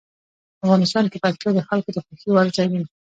[0.65, 2.81] افغانستان کې پکتیا د خلکو د خوښې وړ ځای دی.